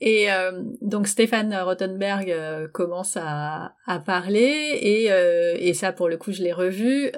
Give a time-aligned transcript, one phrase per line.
[0.00, 6.08] Et euh, donc Stéphane Rottenberg euh, commence à, à parler et, euh, et ça pour
[6.08, 7.10] le coup je l'ai revu.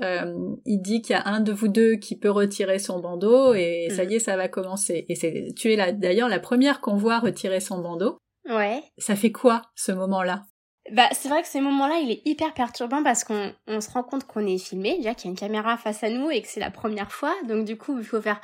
[0.65, 3.89] il dit qu'il y a un de vous deux qui peut retirer son bandeau et
[3.95, 5.05] ça y est ça va commencer.
[5.09, 8.19] Et c'est tu es là d'ailleurs la première qu'on voit retirer son bandeau.
[8.49, 8.83] Ouais.
[8.97, 10.45] Ça fait quoi ce moment-là?
[10.93, 14.03] Bah, c'est vrai que ce moment-là, il est hyper perturbant parce qu'on on se rend
[14.03, 16.49] compte qu'on est filmé, déjà qu'il y a une caméra face à nous et que
[16.49, 17.35] c'est la première fois.
[17.47, 18.41] Donc du coup, il faut faire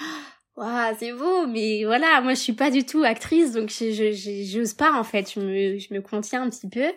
[0.57, 4.73] Waouh, c'est beau, mais voilà, moi je suis pas du tout actrice, donc je j'ose
[4.73, 6.81] pas en fait, je me, je me contiens un petit peu.
[6.81, 6.95] Et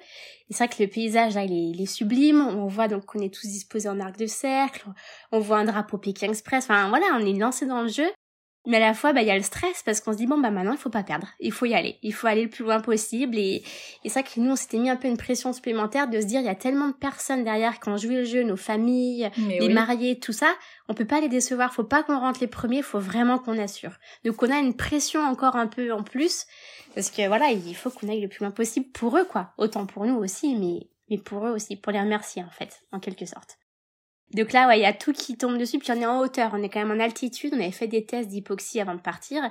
[0.52, 3.20] c'est vrai que le paysage là, il est, il est sublime, on voit donc qu'on
[3.20, 4.86] est tous disposés en arc de cercle,
[5.34, 8.10] on voit un drapeau Pékin Express, enfin voilà, on est lancé dans le jeu.
[8.66, 10.38] Mais à la fois, bah, il y a le stress parce qu'on se dit, bon,
[10.38, 11.28] bah, maintenant, il faut pas perdre.
[11.40, 11.98] Il faut y aller.
[12.04, 13.38] Il faut aller le plus loin possible.
[13.38, 13.64] Et,
[14.04, 16.26] et c'est vrai que nous, on s'était mis un peu une pression supplémentaire de se
[16.26, 19.32] dire, il y a tellement de personnes derrière qui ont joué le jeu, nos familles,
[19.38, 20.54] les mariés, tout ça.
[20.90, 21.74] On peut pas les décevoir.
[21.74, 22.82] Faut pas qu'on rentre les premiers.
[22.82, 23.94] Faut vraiment qu'on assure.
[24.26, 26.46] Donc, on a une pression encore un peu en plus.
[26.96, 29.54] Parce que voilà, il faut qu'on aille le plus loin possible pour eux, quoi.
[29.58, 31.78] Autant pour nous aussi, mais, mais pour eux aussi.
[31.78, 33.58] Pour les remercier, en fait, en quelque sorte.
[34.34, 36.52] Donc là, ouais, il y a tout qui tombe dessus, puis on est en hauteur,
[36.54, 39.42] on est quand même en altitude, on avait fait des tests d'hypoxie avant de partir.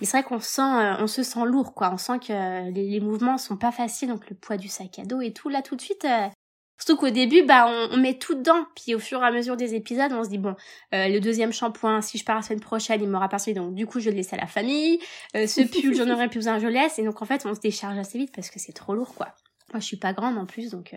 [0.00, 1.90] Mais c'est vrai qu'on sent, euh, on se sent lourd, quoi.
[1.94, 5.04] On sent que les, les, mouvements sont pas faciles, donc le poids du sac à
[5.04, 6.04] dos et tout, là, tout de suite.
[6.04, 6.28] Euh,
[6.76, 9.74] surtout qu'au début, bah, on, met tout dedans, puis au fur et à mesure des
[9.74, 10.54] épisodes, on se dit bon,
[10.92, 13.74] euh, le deuxième shampoing, si je pars la semaine prochaine, il m'aura pas suivi, donc
[13.74, 14.98] du coup, je le laisse à la famille.
[15.32, 16.98] ce pull, j'en aurais plus besoin, je laisse.
[16.98, 19.28] Et donc en fait, on se décharge assez vite parce que c'est trop lourd, quoi.
[19.72, 20.94] Moi, je suis pas grande en plus, donc.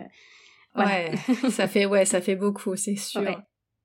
[0.76, 1.12] Ouais,
[1.50, 3.22] ça fait ouais, ça fait beaucoup, c'est sûr.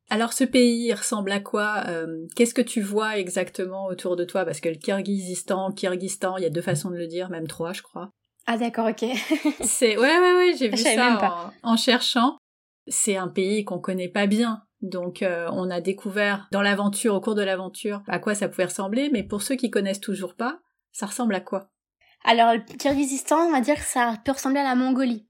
[0.10, 4.46] Alors ce pays ressemble à quoi euh, Qu'est-ce que tu vois exactement autour de toi?
[4.46, 7.74] Parce que le Kyrgyzstan, Kyrgyzstan, il y a deux façons de le dire, même trois,
[7.74, 8.12] je crois.
[8.46, 9.04] Ah d'accord, ok.
[9.62, 12.38] c'est ouais ouais ouais, j'ai vu ça en, cherchant.
[12.88, 17.20] C'est un pays qu'on connaît pas bien, donc euh, on a découvert dans l'aventure, au
[17.20, 19.10] cours de l'aventure, à quoi ça pouvait ressembler.
[19.12, 20.60] Mais pour ceux qui connaissent toujours pas,
[20.94, 21.68] ça ressemble à quoi?
[22.24, 25.27] Alors le Kyrgyzstan, on va dire que ça peut ressembler à la Mongolie.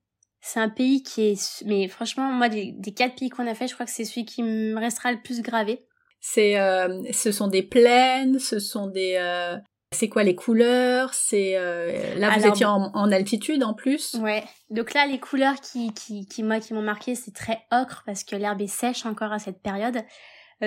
[0.47, 3.73] C'est un pays qui est, mais franchement, moi, des, quatre pays qu'on a fait, je
[3.73, 5.85] crois que c'est celui qui me restera le plus gravé.
[6.21, 9.57] C'est, euh, ce sont des plaines, ce sont des, euh,
[9.91, 11.13] c'est quoi les couleurs?
[11.13, 14.13] C'est euh, là vous étiez en, altitude en plus?
[14.21, 14.41] Ouais.
[14.69, 18.23] Donc là les couleurs qui qui qui moi qui m'ont marqué c'est très ocre parce
[18.23, 20.01] que l'herbe est sèche encore à cette période.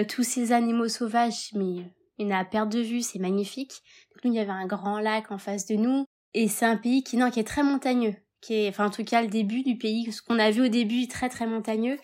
[0.08, 1.86] tous ces animaux sauvages mais
[2.19, 3.72] il y en a à perte de vue c'est magnifique.
[4.10, 6.04] Donc nous il y avait un grand lac en face de nous
[6.34, 9.04] et c'est un pays qui non qui est très montagneux qui est, enfin en tout
[9.04, 11.98] cas le début du pays, ce qu'on a vu au début très très montagneux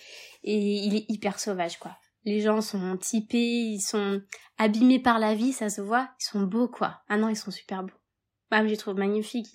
[0.44, 1.97] et il est hyper sauvage quoi.
[2.24, 4.20] Les gens sont typés, ils sont
[4.58, 7.02] abîmés par la vie, ça se voit, ils sont beaux quoi.
[7.08, 7.94] Ah non, ils sont super beaux.
[8.50, 9.48] Moi, je les trouve magnifiques.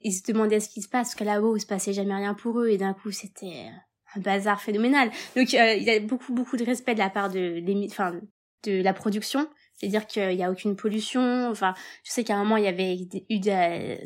[0.00, 2.34] Ils, se demandaient ce qui se passe, parce que là-haut, il se passait jamais rien
[2.34, 3.68] pour eux, et d'un coup, c'était
[4.14, 5.10] un bazar phénoménal.
[5.36, 8.20] Donc, euh, il y a beaucoup, beaucoup de respect de la part de, enfin,
[8.64, 9.48] de la production.
[9.76, 11.50] C'est-à-dire qu'il n'y a aucune pollution.
[11.50, 12.96] Enfin, je sais qu'à un moment, il y avait
[13.28, 13.42] eu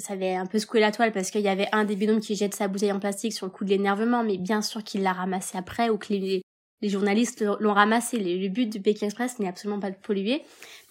[0.01, 2.35] ça avait un peu secoué la toile parce qu'il y avait un des binômes qui
[2.35, 5.13] jette sa bouteille en plastique sur le coup de l'énervement, mais bien sûr qu'il l'a
[5.13, 6.43] ramassé après ou que les,
[6.83, 8.19] les journalistes l'ont ramassé.
[8.19, 10.43] Le, but de Pékin Express n'est absolument pas de polluer.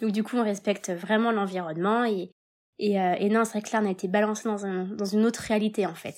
[0.02, 2.32] Donc du coup, on respecte vraiment l'environnement et,
[2.78, 5.06] et, euh, et non, c'est vrai que là, on a été balancé dans, un, dans
[5.06, 6.16] une autre réalité, en fait.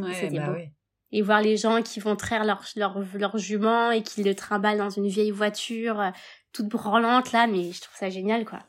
[0.00, 0.58] Ouais, C'était bah beau.
[1.10, 4.78] Et voir les gens qui vont traire leur, leur, leur jument et qui le trimballent
[4.78, 6.12] dans une vieille voiture
[6.52, 8.60] toute branlante là, mais je trouve ça génial quoi.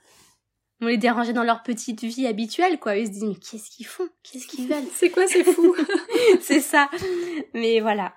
[0.81, 2.95] On les dérangeait dans leur petite vie habituelle quoi.
[2.95, 4.07] Ils se disent mais qu'est-ce qu'ils font?
[4.23, 4.87] Qu'est-ce qu'ils veulent?
[4.93, 5.75] C'est quoi c'est fou?
[6.41, 6.89] C'est ça.
[7.53, 8.13] Mais voilà.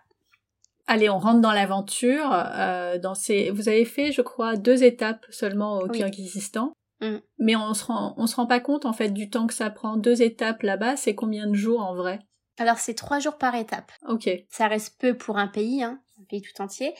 [0.87, 2.31] Allez, on rentre dans l'aventure.
[2.33, 6.73] Euh, dans ces, vous avez fait, je crois, deux étapes seulement au Kyrgyzstan.
[7.01, 7.17] Mm.
[7.39, 9.71] Mais on se rend, on se rend pas compte en fait du temps que ça
[9.71, 9.97] prend.
[9.97, 12.21] Deux étapes là-bas, c'est combien de jours en vrai?
[12.59, 13.93] Alors c'est trois jours par étape.
[14.09, 14.29] Ok.
[14.49, 16.95] Ça reste peu pour un pays, hein, un pays tout entier.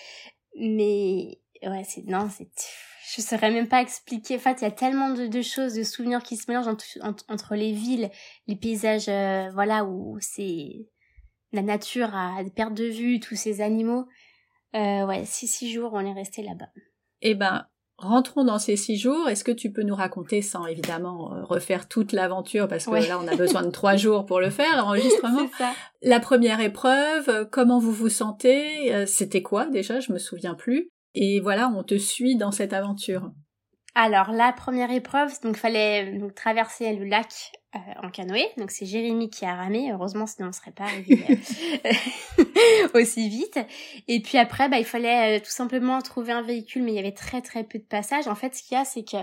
[0.59, 2.49] Mais ouais, c'est non, c'est
[3.15, 4.37] je saurais même pas expliquer.
[4.37, 6.85] En fait, il y a tellement de, de, choses, de souvenirs qui se mélangent entre,
[7.29, 8.11] entre, les villes,
[8.47, 10.87] les paysages, euh, voilà, où c'est
[11.53, 14.07] la nature à perte de vue, tous ces animaux.
[14.75, 16.71] Euh, ouais, six, six jours, on est resté là-bas.
[17.21, 17.67] Eh ben,
[17.99, 19.29] rentrons dans ces six jours.
[19.29, 23.19] Est-ce que tu peux nous raconter, sans évidemment euh, refaire toute l'aventure, parce que là,
[23.23, 25.49] on a besoin de trois jours pour le faire, l'enregistrement?
[26.03, 30.01] La première épreuve, comment vous vous sentez C'était quoi déjà?
[30.01, 30.89] Je me souviens plus.
[31.15, 33.31] Et voilà, on te suit dans cette aventure.
[33.95, 38.49] Alors la première épreuve, donc fallait donc, traverser le lac euh, en canoë.
[38.57, 39.93] Donc c'est Jérémy qui a ramé.
[39.93, 41.23] Heureusement, sinon on serait pas arrivé
[41.85, 43.59] euh, aussi vite.
[44.09, 46.99] Et puis après, bah il fallait euh, tout simplement trouver un véhicule, mais il y
[46.99, 48.29] avait très très peu de passages.
[48.29, 49.19] En fait, ce qu'il y a, c'est que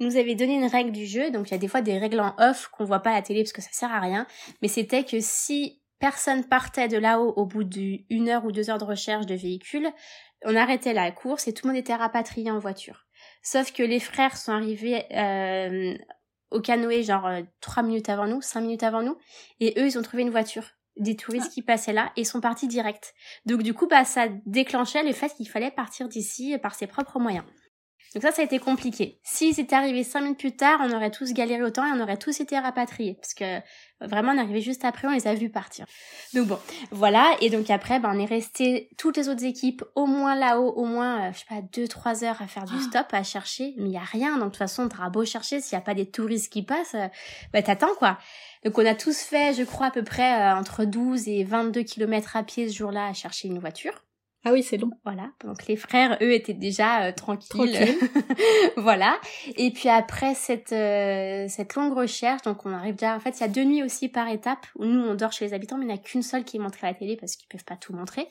[0.00, 1.30] nous avait donné une règle du jeu.
[1.30, 3.22] Donc il y a des fois des règles en off qu'on voit pas à la
[3.22, 4.26] télé parce que ça sert à rien.
[4.62, 8.78] Mais c'était que si personne partait de là-haut au bout d'une heure ou deux heures
[8.78, 9.88] de recherche de véhicule,
[10.46, 13.03] on arrêtait la course et tout le monde était rapatrié en voiture.
[13.44, 15.96] Sauf que les frères sont arrivés euh,
[16.50, 19.18] au canoë genre euh, trois minutes avant nous, cinq minutes avant nous,
[19.60, 20.64] et eux ils ont trouvé une voiture
[20.96, 21.52] des touristes ah.
[21.52, 23.14] qui passaient là et sont partis direct.
[23.44, 27.18] Donc du coup bah ça déclenchait le fait qu'il fallait partir d'ici par ses propres
[27.18, 27.44] moyens.
[28.14, 29.18] Donc ça, ça a été compliqué.
[29.24, 32.16] S'ils étaient arrivés cinq minutes plus tard, on aurait tous galéré autant et on aurait
[32.16, 33.14] tous été rapatriés.
[33.14, 33.60] Parce que
[34.00, 35.86] vraiment, on est arrivé juste après, on les a vus partir.
[36.32, 36.58] Donc bon,
[36.92, 37.36] voilà.
[37.40, 40.84] Et donc après, ben, on est resté toutes les autres équipes au moins là-haut, au
[40.84, 42.82] moins, euh, je sais pas, deux, trois heures à faire du ah.
[42.82, 43.74] stop, à chercher.
[43.78, 44.32] Mais il y a rien.
[44.32, 46.94] Donc de toute façon, t'auras beau chercher, s'il y a pas des touristes qui passent,
[46.94, 47.08] euh,
[47.52, 48.18] bah t'attends quoi.
[48.64, 51.82] Donc on a tous fait, je crois, à peu près euh, entre 12 et 22
[51.82, 54.04] kilomètres à pied ce jour-là à chercher une voiture.
[54.46, 54.90] Ah oui, c'est long.
[55.04, 55.30] Voilà.
[55.42, 57.96] Donc les frères, eux, étaient déjà euh, tranquilles.
[58.76, 59.18] voilà.
[59.56, 63.16] Et puis après cette euh, cette longue recherche, donc on arrive déjà.
[63.16, 65.46] En fait, il y a deux nuits aussi par étape où nous on dort chez
[65.46, 67.16] les habitants, mais il n'y en a qu'une seule qui est montrée à la télé
[67.16, 68.28] parce qu'ils peuvent pas tout montrer.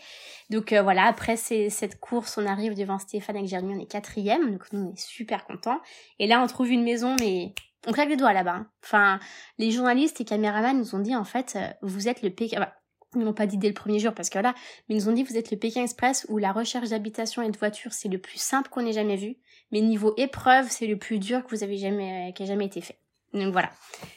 [0.51, 1.06] Donc euh, voilà.
[1.06, 4.94] Après cette course, on arrive devant Stéphane avec Jérémy, on est quatrième, donc nous on
[4.94, 5.81] est super contents.
[6.19, 7.56] Et là, on trouve une maison, mais
[7.88, 8.57] on claque les doigts là-bas.
[8.57, 8.68] Hein.
[8.83, 9.19] Enfin,
[9.57, 12.68] les journalistes et caméramans nous ont dit en fait, vous êtes le Pékin.
[13.15, 14.54] Ils n'ont pas dit dès le premier jour parce que là,
[14.88, 17.50] mais ils nous ont dit vous êtes le Pékin Express où la recherche d'habitation et
[17.50, 19.38] de voiture c'est le plus simple qu'on ait jamais vu,
[19.71, 22.65] mais niveau épreuve c'est le plus dur que vous avez jamais, euh, qui a jamais
[22.65, 22.98] été fait.
[23.33, 23.71] Donc voilà,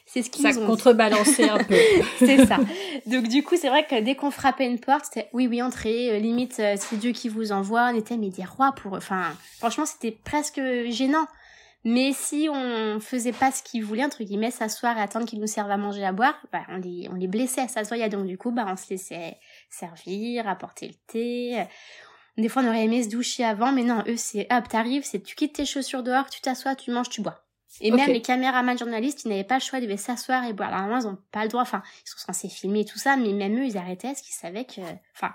[0.04, 1.74] c'est ce qui ça nous contrebalancé un peu.
[2.18, 2.58] c'est ça.
[3.06, 6.10] Donc du coup c'est vrai que dès qu'on frappait une porte, c'était oui oui entrez,
[6.10, 9.34] euh, limite euh, c'est Dieu qui vous envoie, on était mais des rois pour, enfin
[9.58, 10.60] franchement c'était presque
[10.90, 11.26] gênant.
[11.88, 15.46] Mais si on faisait pas ce qu'ils voulaient, entre guillemets, s'asseoir et attendre qu'ils nous
[15.46, 18.08] servent à manger, à boire, bah, on les, on les blessait, ça se voyait.
[18.08, 19.36] Donc, du coup, bah, on se laissait
[19.70, 21.64] servir, apporter le thé.
[22.38, 25.20] Des fois, on aurait aimé se doucher avant, mais non, eux, c'est, hop, t'arrives, c'est
[25.20, 27.44] tu quittes tes chaussures dehors, tu t'assois, tu manges, tu bois.
[27.80, 30.70] Et même les caméramans journalistes, ils n'avaient pas le choix, ils devaient s'asseoir et boire.
[30.70, 33.16] Alors, normalement, ils n'ont pas le droit, enfin, ils sont censés filmer et tout ça,
[33.16, 34.80] mais même eux, ils arrêtaient parce qu'ils savaient que,
[35.14, 35.32] enfin,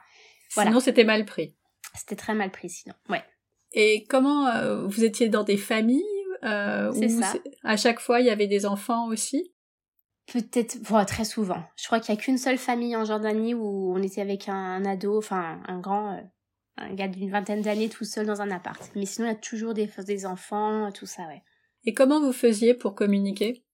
[0.55, 0.71] voilà.
[0.71, 1.55] Sinon, c'était mal pris.
[1.95, 3.23] C'était très mal pris, sinon, ouais.
[3.71, 6.03] Et comment, euh, vous étiez dans des familles
[6.43, 7.33] euh, c'est ça.
[7.63, 9.53] À chaque fois, il y avait des enfants aussi?
[10.31, 11.61] Peut-être, très souvent.
[11.75, 14.85] Je crois qu'il y a qu'une seule famille en Jordanie où on était avec un,
[14.85, 16.21] ado, enfin un grand, euh,
[16.77, 18.91] un gars d'une vingtaine d'années tout seul dans un appart.
[18.95, 21.43] Mais sinon, il y a toujours des, des enfants, tout ça, ouais.
[21.83, 23.65] Et comment vous faisiez pour communiquer?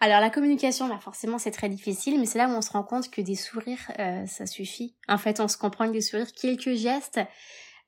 [0.00, 2.84] Alors la communication, bah forcément c'est très difficile, mais c'est là où on se rend
[2.84, 4.94] compte que des sourires, euh, ça suffit.
[5.08, 7.20] En fait, on se comprend avec des sourires, quelques gestes.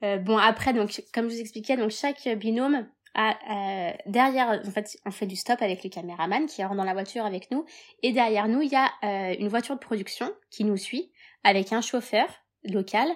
[0.02, 2.88] Euh, bon après, donc comme je vous expliquais, donc chaque binôme
[3.18, 6.92] euh, derrière, en fait, on fait du stop avec le caméraman qui rentre dans la
[6.92, 7.64] voiture avec nous.
[8.02, 11.10] Et derrière nous, il y a euh, une voiture de production qui nous suit
[11.42, 12.28] avec un chauffeur
[12.64, 13.08] local,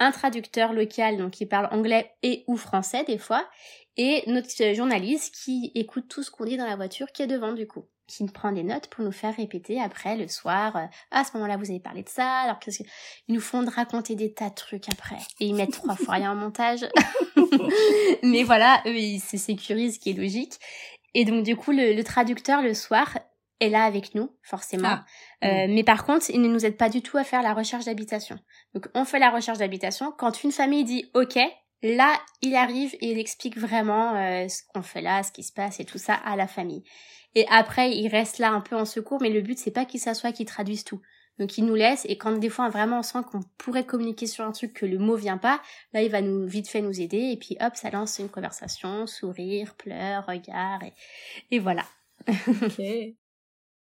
[0.00, 3.48] un traducteur local donc qui parle anglais et ou français des fois,
[3.96, 7.52] et notre journaliste qui écoute tout ce qu'on dit dans la voiture qui est devant
[7.52, 10.74] du coup qui prend des notes pour nous faire répéter après le soir.
[10.74, 12.40] Euh, à ce moment-là, vous avez parlé de ça.
[12.40, 12.88] Alors qu'est-ce que
[13.28, 16.14] ils nous font de raconter des tas de trucs après et ils mettent trois fois
[16.14, 16.86] rien en montage.
[18.22, 20.58] Mais voilà, eux ils se sécurisent, ce qui est logique.
[21.14, 23.18] Et donc du coup, le, traducteur le soir
[23.60, 24.88] est là avec nous, forcément.
[24.88, 25.04] Ah.
[25.44, 27.84] Euh, mais par contre, il ne nous aide pas du tout à faire la recherche
[27.84, 28.38] d'habitation.
[28.74, 30.12] Donc on fait la recherche d'habitation.
[30.16, 31.38] Quand une famille dit OK,
[31.82, 35.52] là, il arrive et il explique vraiment euh, ce qu'on fait là, ce qui se
[35.52, 36.82] passe et tout ça à la famille.
[37.34, 40.00] Et après, il reste là un peu en secours, mais le but, c'est pas qu'il
[40.00, 41.00] s'assoie, qu'il traduise tout.
[41.38, 44.44] Donc il nous laisse et quand des fois vraiment on sent qu'on pourrait communiquer sur
[44.44, 47.30] un truc que le mot vient pas, là il va nous vite fait nous aider
[47.32, 50.92] et puis hop ça lance une conversation, sourire, pleurs, regard et,
[51.52, 51.84] et voilà.
[52.28, 52.82] ok.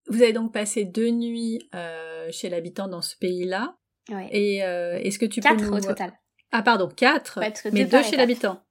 [0.06, 3.76] Vous avez donc passé deux nuits euh, chez l'habitant dans ce pays-là.
[4.10, 4.29] Ouais.
[4.32, 5.76] Et euh, est-ce que tu quatre peux nous...
[5.76, 6.12] au total.
[6.56, 7.41] Ah pardon quatre,
[7.73, 8.63] mais deux chez l'habitant.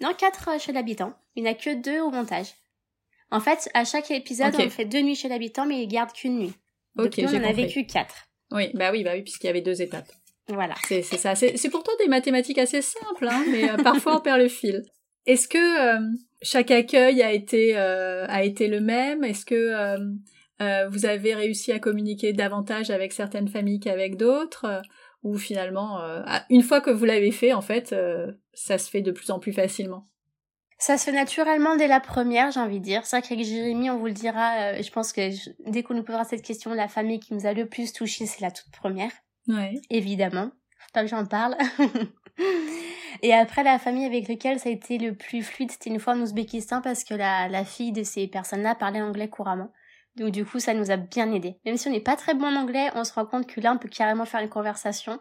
[0.00, 1.14] Non quatre euh, chez l'habitant.
[1.36, 2.48] Il n'y en a que deux au montage.
[3.30, 6.40] En fait, à chaque épisode, on fait deux nuits chez l'habitant, mais il garde qu'une
[6.40, 6.52] nuit.
[6.96, 8.26] Donc on en a vécu quatre.
[8.50, 10.10] Oui, bah oui, bah oui, puisqu'il y avait deux étapes.
[10.48, 10.74] Voilà.
[10.88, 11.36] C'est ça.
[11.36, 14.82] C'est pourtant des mathématiques assez simples, hein, mais euh, parfois on perd le fil.
[15.24, 16.00] Est-ce que euh,
[16.42, 19.22] chaque accueil a été euh, a été le même?
[19.22, 19.96] Est-ce que
[20.88, 24.82] vous avez réussi à communiquer davantage avec certaines familles qu'avec d'autres?
[25.22, 26.00] Ou finalement,
[26.48, 27.94] une fois que vous l'avez fait, en fait,
[28.54, 30.06] ça se fait de plus en plus facilement
[30.80, 33.04] ça se fait naturellement dès la première, j'ai envie de dire.
[33.04, 35.30] C'est vrai qu'avec Jérémy, on vous le dira, euh, je pense que
[35.70, 38.40] dès qu'on nous posera cette question, la famille qui nous a le plus touché, c'est
[38.40, 39.12] la toute première.
[39.46, 39.74] Ouais.
[39.90, 40.50] Évidemment.
[40.78, 41.54] Faut pas que j'en parle.
[43.22, 46.14] Et après, la famille avec laquelle ça a été le plus fluide, c'était une fois
[46.14, 49.70] en Ouzbékistan parce que la, la fille de ces personnes-là parlait anglais couramment.
[50.16, 51.56] Donc du coup, ça nous a bien aidé.
[51.64, 53.72] Même si on n'est pas très bon en anglais, on se rend compte que là,
[53.72, 55.18] on peut carrément faire une conversation.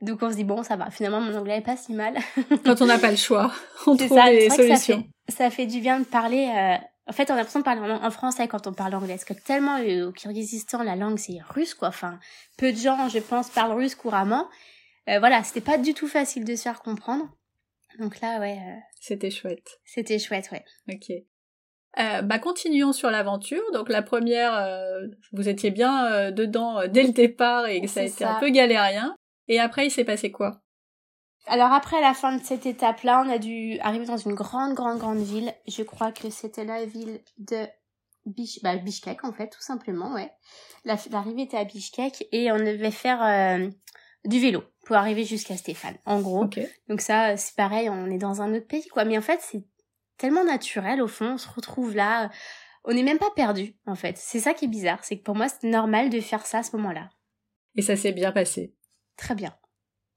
[0.00, 0.90] Donc on se dit bon, ça va.
[0.90, 2.16] Finalement, mon anglais est pas si mal.
[2.64, 3.52] Quand on n'a pas le choix,
[3.86, 5.04] on trouve ça, des solutions.
[5.28, 6.52] Ça fait, du bien de parler.
[6.54, 6.84] Euh...
[7.08, 9.14] En fait, on a l'impression de parler en, français quand on parle anglais.
[9.14, 11.88] Parce que tellement euh, au Kyrgyzstan, la langue c'est russe, quoi.
[11.88, 12.18] Enfin,
[12.56, 14.46] peu de gens, je pense, parlent russe couramment.
[15.08, 17.28] Euh, voilà, c'était pas du tout facile de se faire comprendre.
[17.98, 18.58] Donc là, ouais.
[18.58, 19.80] Euh, c'était chouette.
[19.84, 20.64] C'était chouette, ouais.
[20.88, 21.12] Ok.
[21.98, 23.62] Euh, bah continuons sur l'aventure.
[23.72, 28.00] Donc la première, euh, vous étiez bien euh, dedans euh, dès le départ et ça
[28.00, 29.14] a été un peu galérien.
[29.48, 30.62] Et après, il s'est passé quoi?
[31.46, 34.98] Alors après la fin de cette étape-là, on a dû arriver dans une grande, grande,
[34.98, 35.52] grande ville.
[35.66, 37.66] Je crois que c'était la ville de
[38.24, 40.30] Bish bah, Bishkek en fait, tout simplement, ouais.
[40.84, 43.58] L'arrivée était à Bishkek et on devait faire
[44.24, 46.46] du vélo pour arriver jusqu'à Stéphane, en gros.
[46.88, 49.04] Donc ça, c'est pareil, on est dans un autre pays, quoi.
[49.04, 49.64] Mais en fait, c'est
[50.18, 52.30] tellement naturel au fond, on se retrouve là,
[52.84, 54.16] on n'est même pas perdu en fait.
[54.16, 56.62] C'est ça qui est bizarre, c'est que pour moi c'est normal de faire ça à
[56.62, 57.10] ce moment-là.
[57.74, 58.74] Et ça s'est bien passé.
[59.16, 59.54] Très bien.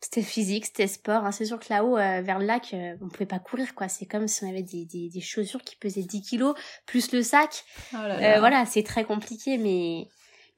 [0.01, 1.25] C'était physique, c'était sport.
[1.25, 1.31] Hein.
[1.31, 3.87] C'est sûr que là-haut, euh, vers le lac, euh, on pouvait pas courir, quoi.
[3.87, 6.53] C'est comme si on avait des, des, des, chaussures qui pesaient 10 kilos,
[6.85, 7.63] plus le sac.
[7.93, 10.07] Oh euh, voilà, c'est très compliqué, mais...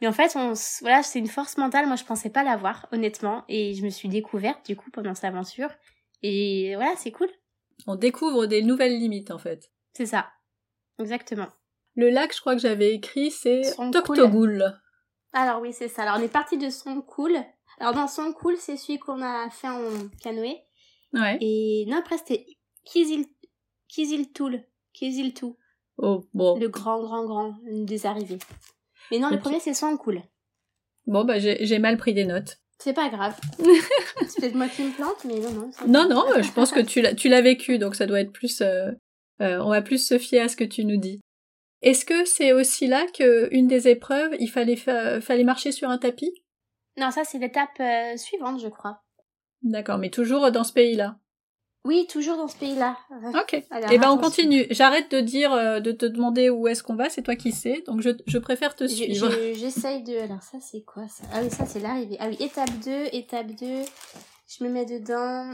[0.01, 1.88] Mais en fait, on, voilà, c'est une force mentale.
[1.88, 3.46] Moi, je pensais pas l'avoir, honnêtement.
[3.48, 5.70] Et je me suis découverte, du coup, pendant cette aventure.
[6.22, 7.29] Et voilà, c'est cool
[7.86, 9.72] on découvre des nouvelles limites en fait.
[9.93, 10.27] C'est ça.
[11.00, 11.48] Exactement.
[11.96, 14.79] Le lac, je crois que j'avais écrit, c'est Toktogoul.
[15.34, 16.03] Alors oui, c'est ça.
[16.03, 17.38] Alors on est parti de Songkoul.
[17.79, 19.81] Alors dans Songkoul, c'est celui qu'on a fait en
[20.22, 20.57] canoë.
[21.13, 21.38] Ouais.
[21.41, 22.46] Et non, après c'était
[22.86, 23.25] Kizil...
[23.88, 24.63] Kiziltoul.
[24.93, 25.57] Kiziltou.
[25.98, 26.57] Oh, bon.
[26.60, 28.39] Le grand, grand, grand des arrivées.
[29.12, 30.22] Mais non, le premier c'est Songkoul.
[31.05, 32.60] Bon, bah j'ai mal pris des notes.
[32.79, 33.36] C'est pas grave.
[34.27, 35.72] c'est peut-être moi qui me plante, mais non, non.
[35.88, 38.62] Non, non, je pense que tu l'as, tu l'as vécu, donc ça doit être plus.
[38.62, 38.91] Euh,
[39.41, 41.19] euh, on va plus se fier à ce que tu nous dis.
[41.81, 45.98] Est-ce que c'est aussi là que une des épreuves, il fallait fallait marcher sur un
[45.98, 46.31] tapis?
[46.98, 49.01] Non, ça c'est l'étape euh, suivante, je crois.
[49.62, 51.17] D'accord, mais toujours dans ce pays-là.
[51.88, 52.98] Oui, toujours dans ce pays-là.
[53.41, 53.53] Ok.
[53.53, 54.67] Et eh ben on continue.
[54.72, 57.10] J'arrête de dire, euh, de te demander où est-ce qu'on va.
[57.10, 57.82] C'est toi qui sais.
[57.88, 59.32] Donc je, je préfère te suivre.
[59.56, 60.17] J'essaye de.
[60.17, 61.24] Alors ça c'est quoi ça?
[61.34, 62.17] Ah oui, ça c'est l'arrivée.
[62.20, 63.65] Ah oui, étape 2, étape 2.
[63.65, 65.53] Je me mets dedans.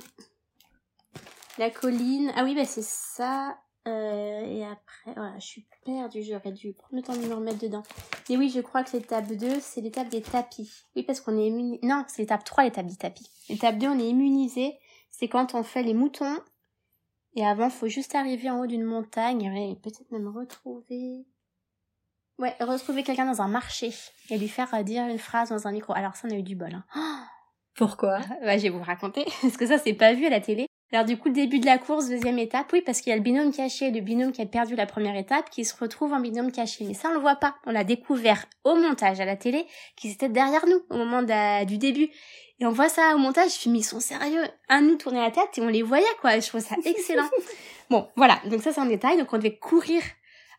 [1.59, 2.31] La colline.
[2.35, 3.55] Ah oui, bah c'est ça.
[3.87, 6.23] Euh, et après, voilà, je suis perdue.
[6.23, 7.83] J'aurais dû prendre le temps de me remettre dedans.
[8.27, 10.71] Mais oui, je crois que l'étape 2, c'est l'étape des tapis.
[10.95, 11.79] Oui, parce qu'on est immunisé.
[11.83, 13.29] Non, c'est l'étape 3, l'étape des tapis.
[13.49, 14.79] L'étape 2, on est immunisé
[15.13, 16.39] c'est quand on fait les moutons.
[17.35, 21.25] Et avant, faut juste arriver en haut d'une montagne et peut-être même retrouver...
[22.39, 23.91] Ouais, retrouver quelqu'un dans un marché
[24.31, 25.93] et lui faire euh, dire une phrase dans un micro.
[25.93, 26.73] Alors ça, on a eu du bol.
[26.73, 27.25] Hein.
[27.75, 28.19] Pourquoi?
[28.43, 30.65] Bah, Je vais vous raconter, parce que ça, c'est pas vu à la télé.
[30.91, 33.15] Alors du coup, le début de la course, deuxième étape, oui, parce qu'il y a
[33.15, 36.19] le binôme caché, le binôme qui a perdu la première étape, qui se retrouve en
[36.19, 36.85] binôme caché.
[36.85, 37.55] Mais ça, on le voit pas.
[37.65, 39.65] On l'a découvert au montage à la télé,
[39.95, 41.23] qui était derrière nous au moment
[41.65, 42.09] du début.
[42.63, 44.45] Et on voit ça au montage, je me mais ils sont sérieux.
[44.69, 46.39] Un nous tournait la tête et on les voyait, quoi.
[46.39, 47.29] Je trouve ça excellent.
[47.89, 48.39] bon, voilà.
[48.45, 49.17] Donc ça, c'est un détail.
[49.17, 50.01] Donc on devait courir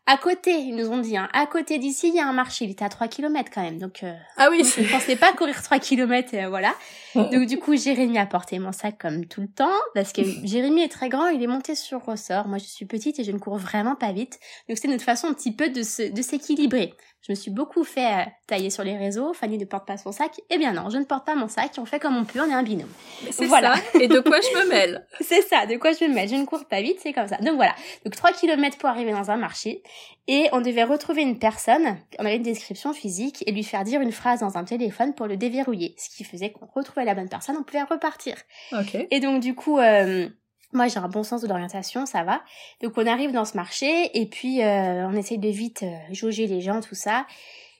[0.05, 2.65] à côté, ils nous ont dit, hein, à côté d'ici, il y a un marché.
[2.65, 3.79] Il était à 3 km quand même.
[3.79, 6.75] Donc, euh, ah oui, je ne pensais pas courir 3 km, euh, voilà.
[7.15, 10.83] Donc, du coup, Jérémy a porté mon sac comme tout le temps, parce que Jérémy
[10.83, 12.47] est très grand, il est monté sur ressort.
[12.47, 14.39] Moi, je suis petite et je ne cours vraiment pas vite.
[14.69, 16.93] Donc, c'est notre façon un petit peu de se, de s'équilibrer.
[17.25, 19.33] Je me suis beaucoup fait euh, tailler sur les réseaux.
[19.33, 20.39] Fanny ne porte pas son sac.
[20.51, 21.71] Eh bien non, je ne porte pas mon sac.
[21.79, 22.39] On fait comme on peut.
[22.39, 22.91] On est un binôme.
[23.31, 23.75] C'est voilà.
[23.77, 23.99] ça.
[23.99, 25.07] Et de quoi je me mêle?
[25.21, 25.65] C'est ça.
[25.65, 26.29] De quoi je me mêle?
[26.29, 26.99] Je ne cours pas vite.
[27.01, 27.37] C'est comme ça.
[27.37, 27.73] Donc voilà.
[28.03, 29.81] Donc 3 km pour arriver dans un marché.
[30.27, 31.97] Et on devait retrouver une personne.
[32.19, 35.25] On avait une description physique et lui faire dire une phrase dans un téléphone pour
[35.25, 35.95] le déverrouiller.
[35.97, 37.55] Ce qui faisait qu'on retrouvait la bonne personne.
[37.57, 38.35] On pouvait repartir.
[39.11, 39.79] Et donc du coup.
[39.79, 40.29] Euh,
[40.75, 42.43] moi, j'ai un bon sens de l'orientation, ça va.
[42.81, 46.47] Donc, on arrive dans ce marché et puis euh, on essaye de vite euh, jauger
[46.47, 47.25] les gens, tout ça.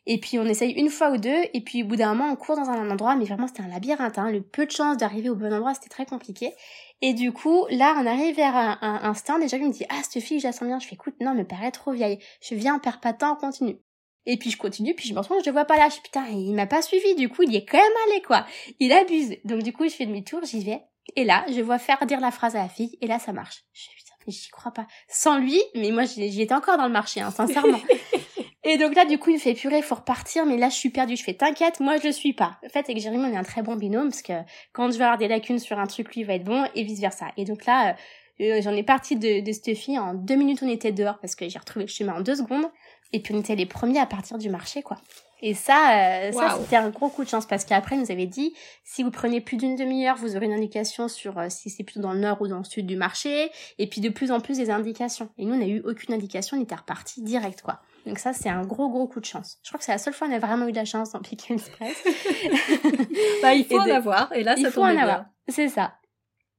[0.08, 1.44] Et puis, on essaye une fois ou deux.
[1.54, 3.68] Et puis, au bout d'un moment, on court dans un endroit, mais vraiment, c'était un
[3.68, 4.18] labyrinthe.
[4.18, 4.32] Hein.
[4.32, 6.54] Le peu de chance d'arriver au bon endroit, c'était très compliqué.
[7.02, 10.24] Et du coup, là, on arrive vers un, un, stand et me dit, ah, cette
[10.24, 10.80] fille, je la sens bien.
[10.80, 12.20] Je fais, écoute, non, me paraît trop vieille.
[12.42, 13.78] Je viens, on perd pas de temps, on continue.
[14.26, 15.90] Et puis je continue, puis je me rends je le vois pas là.
[15.90, 17.16] Je putain, il m'a pas suivi.
[17.16, 18.46] Du coup, il y est quand même allé, quoi.
[18.80, 19.38] Il abuse.
[19.44, 20.82] Donc du coup, je fais demi-tour, j'y vais.
[21.16, 23.64] Et là, je vois faire dire la phrase à la fille, et là, ça marche.
[23.74, 24.88] Je suis putain, mais j'y crois pas.
[25.08, 27.80] Sans lui, mais moi, j'y étais encore dans le marché, hein, sincèrement.
[28.64, 30.90] et donc là, du coup, il me fait purée, faut repartir, mais là, je suis
[30.90, 31.16] perdue.
[31.16, 32.58] Je fais, t'inquiète, moi, je le suis pas.
[32.66, 34.34] En fait, avec Jérémy, on est un très bon binôme, parce que
[34.74, 36.84] quand je vais avoir des lacunes sur un truc, lui, il va être bon, et
[36.84, 37.28] vice versa.
[37.38, 37.94] Et donc là, euh,
[38.40, 41.48] j'en ai parti de, de cette fille, en deux minutes, on était dehors, parce que
[41.48, 42.66] j'ai retrouvé le chemin en deux secondes,
[43.14, 44.98] et puis on était les premiers à partir du marché, quoi.
[45.42, 48.26] Et ça, euh, ça c'était un gros coup de chance parce qu'après, il nous avait
[48.26, 51.84] dit, si vous prenez plus d'une demi-heure, vous aurez une indication sur euh, si c'est
[51.84, 54.40] plutôt dans le nord ou dans le sud du marché, et puis de plus en
[54.40, 55.30] plus des indications.
[55.38, 57.82] Et nous, on n'a eu aucune indication, on était reparti direct, quoi.
[58.06, 59.58] Donc ça, c'est un gros, gros coup de chance.
[59.64, 61.12] Je crois que c'est la seule fois où on a vraiment eu de la chance
[61.12, 62.04] dans Pick Express.
[63.42, 65.26] bah, il faut en avoir, et là, ça il faut en avoir.
[65.48, 65.94] C'est ça.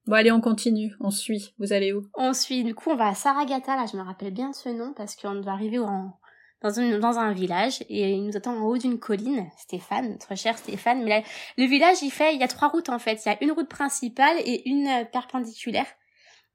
[0.07, 0.95] Bon, allez, on continue.
[1.01, 1.53] On suit.
[1.59, 2.03] Vous allez où?
[2.15, 2.63] On suit.
[2.63, 3.75] Du coup, on va à Saragata.
[3.75, 6.13] Là, je me rappelle bien de ce nom parce qu'on doit arriver dans,
[6.63, 11.03] dans un village et il nous attend en haut d'une colline, Stéphane, notre cher Stéphane.
[11.03, 11.25] Mais
[11.59, 13.21] le village, il fait, il y a trois routes en fait.
[13.25, 15.87] Il y a une route principale et une euh, perpendiculaire.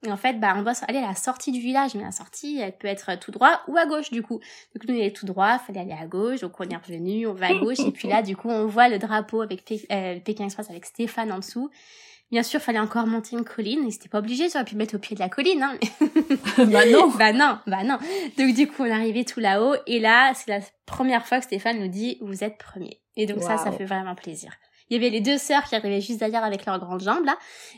[0.03, 2.59] Et en fait, bah, on doit aller à la sortie du village, mais la sortie,
[2.59, 4.39] elle peut être tout droit ou à gauche, du coup.
[4.73, 7.33] Donc, nous, on est tout droit, fallait aller à gauche, donc on est revenu, on
[7.33, 10.45] va à gauche, et puis là, du coup, on voit le drapeau avec euh, Pékin
[10.45, 11.69] Express avec Stéphane en dessous.
[12.31, 14.95] Bien sûr, fallait encore monter une colline, et c'était pas obligé, ça aurait pu mettre
[14.95, 15.77] au pied de la colline, hein.
[16.57, 17.09] bah non!
[17.19, 17.97] bah non, bah non.
[18.37, 21.45] Donc, du coup, on est arrivé tout là-haut, et là, c'est la première fois que
[21.45, 23.01] Stéphane nous dit, vous êtes premier.
[23.17, 24.51] Et donc, ça, ça fait vraiment plaisir
[24.91, 27.37] il y avait les deux sœurs qui arrivaient juste derrière avec leurs grandes jambes là.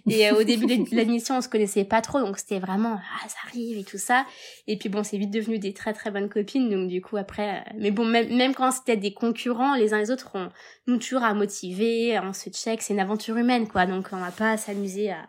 [0.10, 3.30] Et euh, au début de l'émission, on se connaissait pas trop, donc c'était vraiment ah
[3.30, 4.26] ça arrive et tout ça.
[4.66, 7.60] Et puis bon, c'est vite devenu des très très bonnes copines, donc du coup après,
[7.60, 10.50] euh, mais bon même, même quand c'était des concurrents, les uns les autres, on
[10.88, 14.32] nous toujours à motiver, on se check, c'est une aventure humaine quoi, donc on va
[14.32, 15.20] pas s'amuser à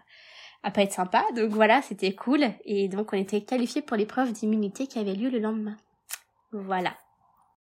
[0.62, 1.22] à pas être sympa.
[1.36, 5.28] Donc voilà, c'était cool et donc on était qualifiés pour l'épreuve d'immunité qui avait lieu
[5.28, 5.76] le lendemain.
[6.52, 6.94] Voilà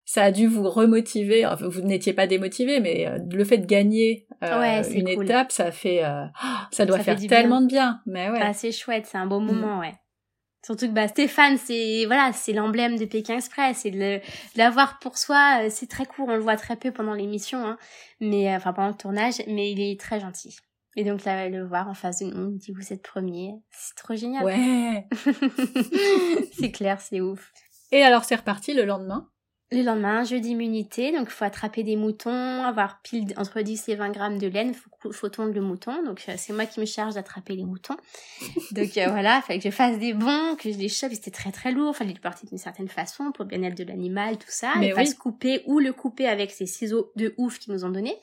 [0.05, 1.45] ça a dû vous remotiver.
[1.45, 5.71] Enfin, vous n'étiez pas démotivé, mais euh, le fait de gagner euh, une étape, ça
[5.71, 6.25] fait, euh,
[6.71, 8.01] ça doit faire tellement de bien.
[8.05, 8.39] Mais ouais.
[8.41, 9.45] Ah, c'est chouette, c'est un beau mm.
[9.45, 9.93] moment, ouais.
[10.65, 14.21] Surtout que bah Stéphane, c'est voilà, c'est l'emblème de Pékin Express et de
[14.55, 17.77] l'avoir pour soi, c'est très court, on le voit très peu pendant l'émission, hein,
[18.21, 20.55] mais enfin pendant le tournage, mais il est très gentil.
[20.95, 23.95] Et donc là, le voir en face de nous, il dit vous êtes premier, c'est
[23.95, 24.45] trop génial.
[24.45, 25.05] Ouais.
[26.57, 27.51] c'est clair, c'est ouf.
[27.91, 29.27] Et alors c'est reparti le lendemain?
[29.71, 33.95] Le lendemain, jeu d'immunité, donc il faut attraper des moutons, avoir pile entre 10 et
[33.95, 36.85] 20 grammes de laine, faut, faut tondre le mouton, donc euh, c'est moi qui me
[36.85, 37.97] charge d'attraper les moutons.
[38.71, 41.31] donc euh, voilà, il fallait que je fasse des bons, que je les chope, c'était
[41.31, 44.45] très très lourd, fallait le porter d'une certaine façon pour bien être de l'animal, tout
[44.49, 47.73] ça, Mais et pas se couper ou le couper avec ces ciseaux de ouf qu'ils
[47.73, 48.17] nous ont donnés.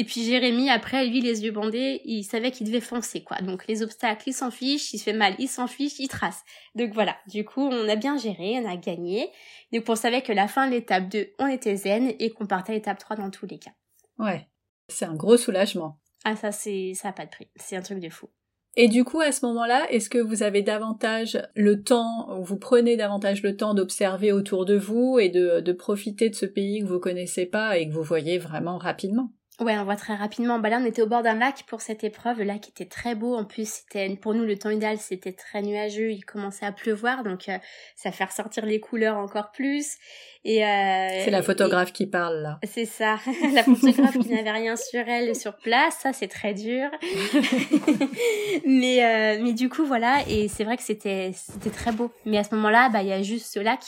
[0.00, 3.42] Et puis Jérémy, après, lui, les yeux bandés, il savait qu'il devait foncer, quoi.
[3.42, 6.42] Donc les obstacles, il s'en fiche, il se fait mal, il s'en fiche, il trace.
[6.74, 9.30] Donc voilà, du coup, on a bien géré, on a gagné.
[9.74, 12.72] Donc on savait que la fin de l'étape 2, on était zen et qu'on partait
[12.72, 13.72] à l'étape 3 dans tous les cas.
[14.18, 14.48] Ouais,
[14.88, 16.00] c'est un gros soulagement.
[16.24, 18.30] Ah ça, c'est ça n'a pas de prix, c'est un truc de fou.
[18.76, 22.96] Et du coup, à ce moment-là, est-ce que vous avez davantage le temps, vous prenez
[22.96, 26.86] davantage le temps d'observer autour de vous et de, de profiter de ce pays que
[26.86, 29.30] vous connaissez pas et que vous voyez vraiment rapidement?
[29.60, 30.58] Ouais, on voit très rapidement.
[30.58, 32.38] Bah là, on était au bord d'un lac pour cette épreuve.
[32.38, 33.34] Le lac était très beau.
[33.34, 36.12] En plus, c'était pour nous le temps idéal, c'était très nuageux.
[36.12, 37.58] Il commençait à pleuvoir, donc euh,
[37.94, 39.98] ça fait ressortir les couleurs encore plus.
[40.46, 42.58] Et euh, c'est la photographe qui parle là.
[42.64, 43.18] C'est ça,
[43.54, 45.94] la photographe qui n'avait rien sur elle sur place.
[46.00, 46.88] Ça, c'est très dur.
[48.64, 50.20] mais euh, mais du coup, voilà.
[50.26, 52.10] Et c'est vrai que c'était c'était très beau.
[52.24, 53.80] Mais à ce moment-là, bah il y a juste ce lac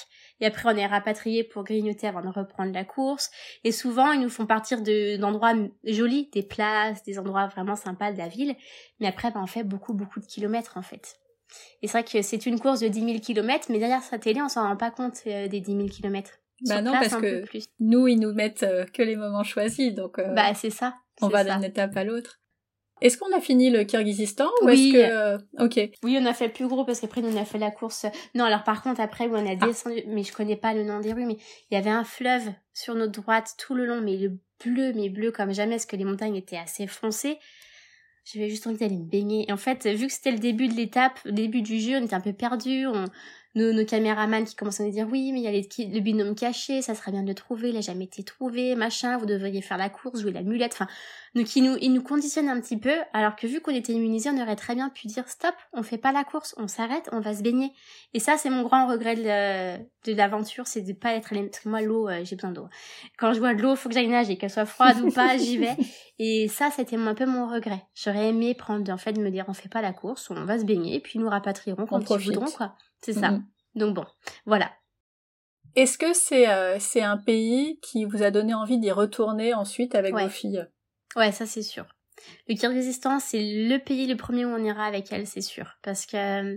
[0.42, 3.30] et après on est rapatrié pour grignoter avant de reprendre la course.
[3.64, 8.12] Et souvent ils nous font partir de d'endroits jolis, des places, des endroits vraiment sympas
[8.12, 8.54] de la ville,
[9.00, 11.14] mais après ben, on fait beaucoup beaucoup de kilomètres en fait.
[11.80, 14.42] Et c'est vrai que c'est une course de 10 000 kilomètres, mais derrière sa télé
[14.42, 16.32] on s'en rend pas compte euh, des 10 000 kilomètres.
[16.66, 17.44] Bah non, parce que
[17.80, 20.94] nous, ils nous mettent euh, que les moments choisis, donc euh, bah c'est ça.
[21.20, 22.40] On va d'une étape à l'autre.
[23.02, 24.72] Est-ce qu'on a fini le Kyrgyzstan ou oui.
[24.72, 27.44] est-ce que euh, ok Oui, on a fait le plus gros parce qu'après on a
[27.44, 28.06] fait la course.
[28.34, 29.66] Non, alors par contre après on a ah.
[29.66, 31.36] descendu, mais je connais pas le nom des rues, mais
[31.70, 35.08] il y avait un fleuve sur notre droite tout le long, mais le bleu, mais
[35.08, 37.38] bleu comme jamais, parce que les montagnes étaient assez foncées.
[38.24, 39.46] J'avais juste envie d'aller me baigner.
[39.48, 42.04] Et en fait, vu que c'était le début de l'étape, le début du jeu, on
[42.04, 42.86] était un peu perdus.
[42.86, 43.04] On,
[43.54, 46.00] nos, nos caméramans qui commençaient à nous dire oui, mais il y a les, le
[46.00, 49.26] binôme caché, ça serait bien de le trouver, il a jamais été trouvé, machin, vous
[49.26, 50.72] devriez faire la course, jouer la mulette.
[50.72, 50.88] Enfin,
[51.34, 54.30] donc ils nous, ils nous conditionnent un petit peu, alors que vu qu'on était immunisés,
[54.30, 57.20] on aurait très bien pu dire stop, on fait pas la course, on s'arrête, on
[57.20, 57.72] va se baigner.
[58.14, 61.80] Et ça, c'est mon grand regret de, l'aventure, c'est de pas être parce que moi
[61.80, 62.68] l'eau, euh, j'ai besoin d'eau.
[63.18, 65.58] Quand je vois de l'eau, faut que j'aille nager, qu'elle soit froide ou pas, j'y
[65.58, 65.76] vais.
[66.18, 67.82] Et ça, c'était un peu mon regret.
[67.94, 70.58] J'aurais aimé prendre, en fait, de me dire on fait pas la course, on va
[70.58, 72.76] se baigner, puis nous rapatrierons quand ils voudront, quoi.
[73.04, 73.30] C'est ça.
[73.30, 73.42] Mm-hmm.
[73.74, 74.06] Donc bon,
[74.46, 74.70] voilà.
[75.74, 79.94] Est-ce que c'est euh, c'est un pays qui vous a donné envie d'y retourner ensuite
[79.94, 80.66] avec vos filles?
[81.16, 81.86] Ouais, ça c'est sûr.
[82.48, 86.06] Le Kyrgyzstan, c'est le pays le premier où on ira avec elle, c'est sûr, parce
[86.06, 86.54] que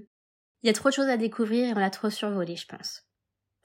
[0.66, 3.04] il y a trop de choses à découvrir et on l'a trop survolé, je pense.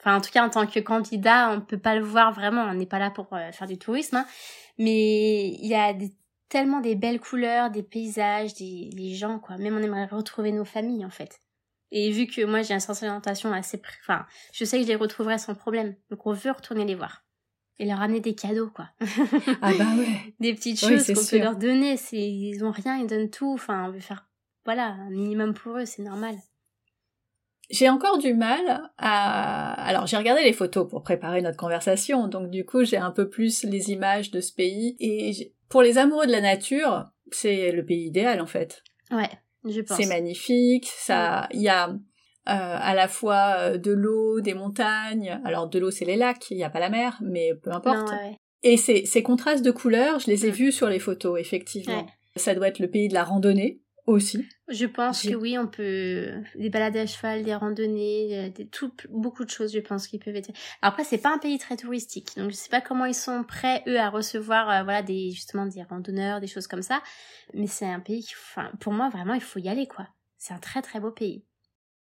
[0.00, 2.62] Enfin, en tout cas, en tant que candidat, on peut pas le voir vraiment.
[2.62, 4.26] On n'est pas là pour euh, faire du tourisme, hein.
[4.78, 5.94] mais il y a
[6.48, 9.56] tellement des belles couleurs, des paysages, des, des gens, quoi.
[9.56, 11.40] Même on aimerait retrouver nos familles, en fait.
[11.92, 14.96] Et vu que moi j'ai un sens d'orientation assez, enfin, je sais que je les
[14.96, 15.96] retrouverai sans problème.
[16.10, 17.24] Donc on veut retourner les voir
[17.80, 18.90] et leur amener des cadeaux, quoi.
[19.62, 20.34] ah bah ouais.
[20.40, 21.96] Des petites choses qu'on peut leur donner.
[21.96, 23.54] C'est, ils ont rien, ils donnent tout.
[23.54, 24.28] Enfin, on veut faire,
[24.66, 26.36] voilà, un minimum pour eux, c'est normal.
[27.70, 29.72] J'ai encore du mal à...
[29.86, 33.30] Alors j'ai regardé les photos pour préparer notre conversation, donc du coup j'ai un peu
[33.30, 34.96] plus les images de ce pays.
[34.98, 38.82] Et pour les amoureux de la nature, c'est le pays idéal en fait.
[39.10, 39.30] Ouais.
[39.96, 41.96] C'est magnifique, ça, il y a euh,
[42.46, 45.40] à la fois euh, de l'eau, des montagnes.
[45.44, 48.08] Alors de l'eau, c'est les lacs, il n'y a pas la mer, mais peu importe.
[48.62, 52.06] Et ces, ces contrastes de couleurs, je les ai vus sur les photos, effectivement.
[52.36, 53.80] Ça doit être le pays de la randonnée
[54.12, 54.48] aussi.
[54.68, 58.92] Je pense que oui, on peut des balades à cheval, des randonnées, euh, des tout
[59.10, 59.72] beaucoup de choses.
[59.72, 60.50] Je pense qu'ils peuvent être.
[60.82, 63.82] après, c'est pas un pays très touristique, donc je sais pas comment ils sont prêts
[63.86, 67.02] eux à recevoir euh, voilà des justement des randonneurs, des choses comme ça.
[67.54, 70.06] Mais c'est un pays qui, enfin, pour moi vraiment, il faut y aller quoi.
[70.38, 71.44] C'est un très très beau pays.